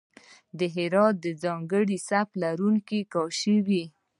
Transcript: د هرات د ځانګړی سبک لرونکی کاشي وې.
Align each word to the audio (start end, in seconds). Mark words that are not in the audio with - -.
د 0.57 0.59
هرات 0.75 1.15
د 1.25 1.27
ځانګړی 1.43 1.97
سبک 2.09 2.29
لرونکی 2.43 2.99
کاشي 3.13 3.55
وې. 3.67 3.83